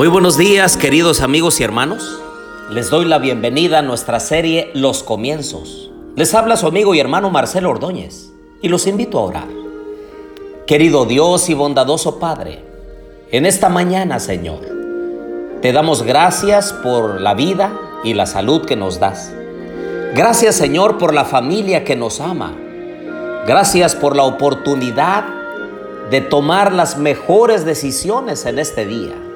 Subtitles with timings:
[0.00, 2.22] Muy buenos días queridos amigos y hermanos.
[2.70, 5.90] Les doy la bienvenida a nuestra serie Los Comienzos.
[6.16, 9.48] Les habla su amigo y hermano Marcelo Ordóñez y los invito a orar.
[10.66, 12.64] Querido Dios y bondadoso Padre,
[13.30, 14.60] en esta mañana Señor,
[15.60, 19.30] te damos gracias por la vida y la salud que nos das.
[20.14, 22.56] Gracias Señor por la familia que nos ama.
[23.46, 25.26] Gracias por la oportunidad
[26.10, 29.29] de tomar las mejores decisiones en este día.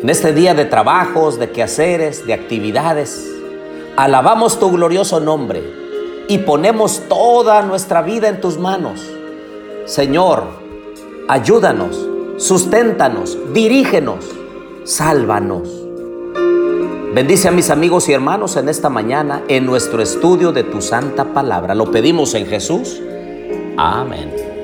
[0.00, 3.28] En este día de trabajos, de quehaceres, de actividades,
[3.96, 5.60] alabamos tu glorioso nombre
[6.28, 9.04] y ponemos toda nuestra vida en tus manos.
[9.86, 10.44] Señor,
[11.26, 11.98] ayúdanos,
[12.36, 14.24] susténtanos, dirígenos,
[14.84, 15.68] sálvanos.
[17.12, 21.24] Bendice a mis amigos y hermanos en esta mañana en nuestro estudio de tu santa
[21.34, 21.74] palabra.
[21.74, 23.02] Lo pedimos en Jesús.
[23.76, 24.57] Amén.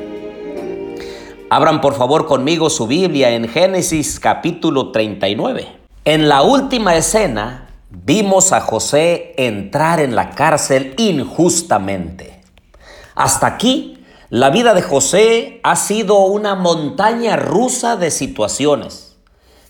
[1.55, 5.69] Abran por favor conmigo su Biblia en Génesis capítulo 39.
[6.05, 12.43] En la última escena vimos a José entrar en la cárcel injustamente.
[13.15, 19.17] Hasta aquí, la vida de José ha sido una montaña rusa de situaciones.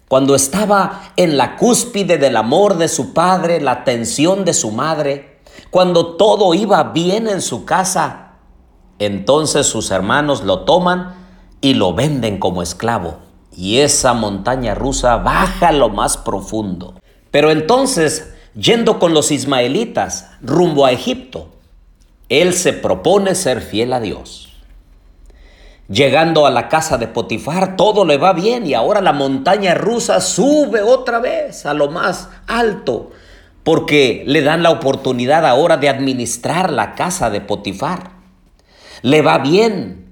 [0.08, 5.36] Cuando estaba en la cúspide del amor de su padre, la atención de su madre,
[5.68, 8.38] cuando todo iba bien en su casa,
[8.98, 11.23] entonces sus hermanos lo toman
[11.64, 13.20] y lo venden como esclavo.
[13.56, 17.00] Y esa montaña rusa baja lo más profundo.
[17.30, 21.48] Pero entonces, yendo con los ismaelitas rumbo a Egipto,
[22.28, 24.52] él se propone ser fiel a Dios.
[25.88, 30.20] Llegando a la casa de Potifar, todo le va bien y ahora la montaña rusa
[30.20, 33.12] sube otra vez a lo más alto,
[33.62, 38.10] porque le dan la oportunidad ahora de administrar la casa de Potifar.
[39.00, 40.03] Le va bien,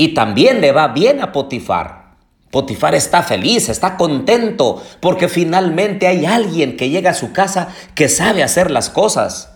[0.00, 2.14] y también le va bien a Potifar.
[2.50, 8.08] Potifar está feliz, está contento, porque finalmente hay alguien que llega a su casa que
[8.08, 9.52] sabe hacer las cosas.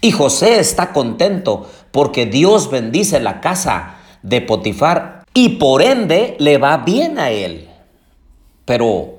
[0.00, 6.58] Y José está contento porque Dios bendice la casa de Potifar y por ende le
[6.58, 7.68] va bien a él.
[8.66, 9.14] Pero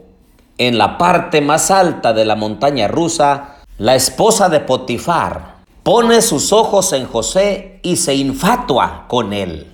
[0.57, 6.53] en la parte más alta de la montaña rusa, la esposa de Potifar pone sus
[6.53, 9.70] ojos en José y se infatua con él.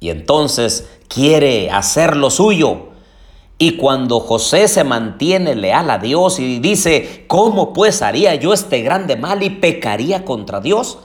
[0.00, 2.88] Y entonces quiere hacer lo suyo.
[3.56, 8.82] Y cuando José se mantiene leal a Dios y dice, ¿cómo pues haría yo este
[8.82, 10.98] grande mal y pecaría contra Dios?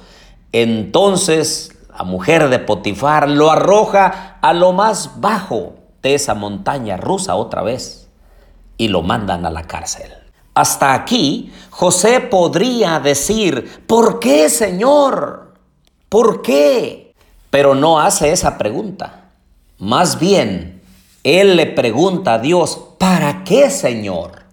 [0.52, 7.36] Entonces la mujer de Potifar lo arroja a lo más bajo de esa montaña rusa
[7.36, 8.10] otra vez
[8.78, 10.12] y lo mandan a la cárcel.
[10.54, 15.54] Hasta aquí José podría decir, ¿por qué Señor?
[16.08, 17.09] ¿Por qué?
[17.50, 19.26] Pero no hace esa pregunta.
[19.78, 20.82] Más bien,
[21.24, 24.44] él le pregunta a Dios, ¿para qué, Señor?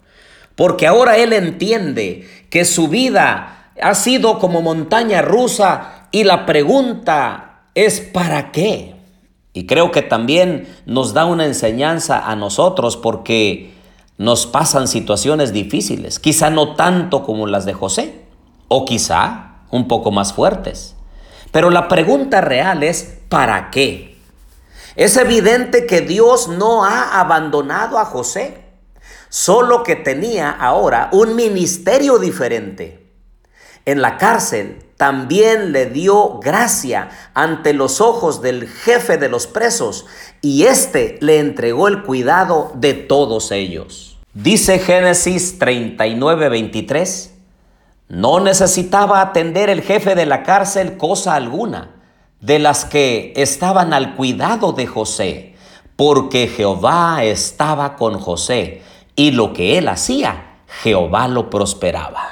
[0.55, 7.69] Porque ahora él entiende que su vida ha sido como montaña rusa y la pregunta
[7.75, 8.95] es ¿para qué?
[9.53, 13.75] Y creo que también nos da una enseñanza a nosotros porque
[14.19, 18.25] nos pasan situaciones difíciles, quizá no tanto como las de José,
[18.69, 20.96] o quizá un poco más fuertes.
[21.57, 24.19] Pero la pregunta real es, ¿para qué?
[24.95, 28.59] Es evidente que Dios no ha abandonado a José,
[29.31, 33.11] solo que tenía ahora un ministerio diferente.
[33.87, 40.05] En la cárcel también le dio gracia ante los ojos del jefe de los presos
[40.43, 44.19] y éste le entregó el cuidado de todos ellos.
[44.35, 47.36] Dice Génesis 39, 23.
[48.09, 51.97] No necesitaba atender el jefe de la cárcel cosa alguna
[52.41, 55.57] de las que estaban al cuidado de José,
[55.97, 58.83] porque Jehová estaba con José
[59.17, 62.29] y lo que él hacía, Jehová lo prosperaba.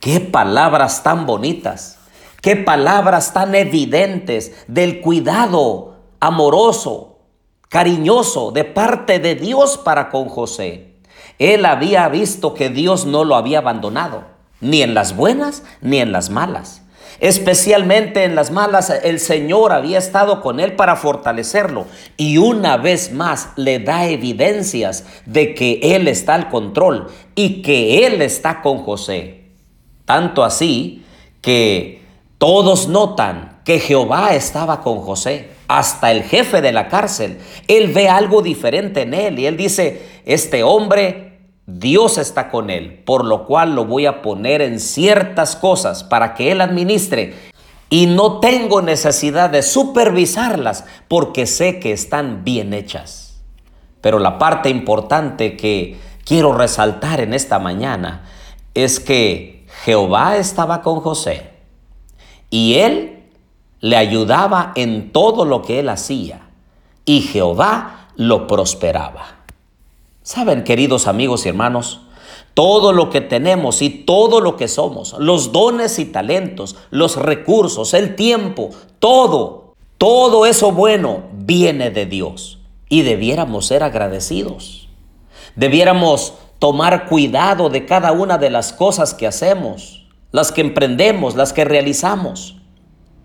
[0.00, 1.98] Qué palabras tan bonitas,
[2.40, 7.18] qué palabras tan evidentes del cuidado amoroso,
[7.68, 10.94] cariñoso de parte de Dios para con José.
[11.38, 14.24] Él había visto que Dios no lo había abandonado
[14.60, 16.82] ni en las buenas ni en las malas.
[17.20, 23.12] Especialmente en las malas, el Señor había estado con él para fortalecerlo y una vez
[23.12, 28.78] más le da evidencias de que Él está al control y que Él está con
[28.78, 29.46] José.
[30.04, 31.04] Tanto así
[31.40, 32.02] que
[32.38, 35.50] todos notan que Jehová estaba con José.
[35.66, 40.00] Hasta el jefe de la cárcel, él ve algo diferente en él y él dice,
[40.24, 41.27] este hombre
[41.70, 46.32] Dios está con él, por lo cual lo voy a poner en ciertas cosas para
[46.32, 47.34] que él administre.
[47.90, 53.42] Y no tengo necesidad de supervisarlas porque sé que están bien hechas.
[54.00, 58.24] Pero la parte importante que quiero resaltar en esta mañana
[58.72, 61.50] es que Jehová estaba con José
[62.48, 63.24] y él
[63.80, 66.48] le ayudaba en todo lo que él hacía
[67.04, 69.37] y Jehová lo prosperaba.
[70.28, 72.02] Saben, queridos amigos y hermanos,
[72.52, 77.94] todo lo que tenemos y todo lo que somos, los dones y talentos, los recursos,
[77.94, 82.58] el tiempo, todo, todo eso bueno viene de Dios
[82.90, 84.90] y debiéramos ser agradecidos.
[85.56, 91.54] Debiéramos tomar cuidado de cada una de las cosas que hacemos, las que emprendemos, las
[91.54, 92.58] que realizamos.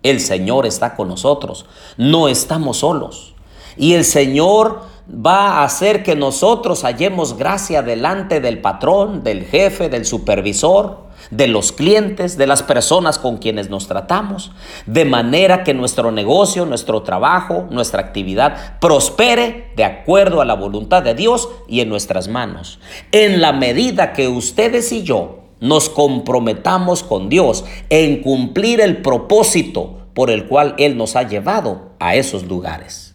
[0.02, 1.66] El Señor está con nosotros,
[1.98, 3.34] no estamos solos.
[3.76, 9.88] Y el Señor va a hacer que nosotros hallemos gracia delante del patrón, del jefe,
[9.88, 14.52] del supervisor, de los clientes, de las personas con quienes nos tratamos,
[14.86, 21.02] de manera que nuestro negocio, nuestro trabajo, nuestra actividad prospere de acuerdo a la voluntad
[21.02, 22.78] de Dios y en nuestras manos.
[23.12, 29.98] En la medida que ustedes y yo nos comprometamos con Dios en cumplir el propósito
[30.14, 33.13] por el cual Él nos ha llevado a esos lugares.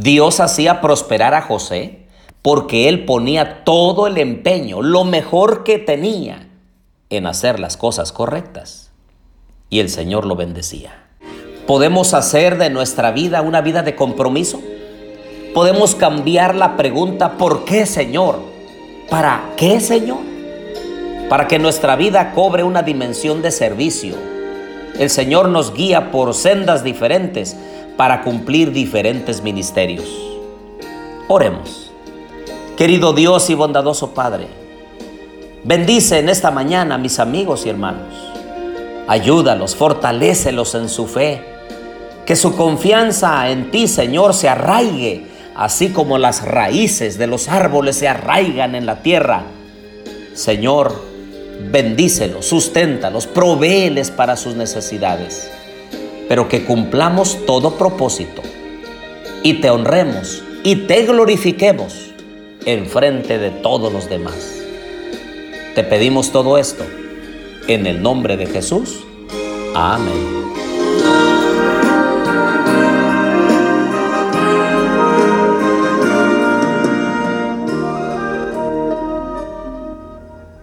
[0.00, 2.06] Dios hacía prosperar a José
[2.40, 6.46] porque Él ponía todo el empeño, lo mejor que tenía
[7.10, 8.92] en hacer las cosas correctas.
[9.70, 10.92] Y el Señor lo bendecía.
[11.66, 14.60] ¿Podemos hacer de nuestra vida una vida de compromiso?
[15.52, 18.38] Podemos cambiar la pregunta ¿por qué Señor?
[19.10, 20.20] ¿Para qué Señor?
[21.28, 24.14] Para que nuestra vida cobre una dimensión de servicio.
[24.96, 27.56] El Señor nos guía por sendas diferentes
[27.98, 30.06] para cumplir diferentes ministerios.
[31.28, 31.92] Oremos.
[32.78, 34.46] Querido Dios y bondadoso Padre,
[35.64, 38.14] Bendice en esta mañana a mis amigos y hermanos.
[39.08, 41.42] Ayúdalos, fortalécelos en su fe.
[42.24, 47.96] Que su confianza en ti, Señor, se arraigue, así como las raíces de los árboles
[47.96, 49.42] se arraigan en la tierra.
[50.34, 51.04] Señor,
[51.72, 55.50] bendícelos, susténtalos, provéeles para sus necesidades.
[56.28, 58.42] Pero que cumplamos todo propósito
[59.42, 62.12] y te honremos y te glorifiquemos
[62.66, 64.60] en frente de todos los demás.
[65.74, 66.84] Te pedimos todo esto
[67.66, 69.04] en el nombre de Jesús.
[69.74, 70.47] Amén.